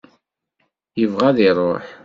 [0.99, 1.85] Yebɣa ad iruḥ.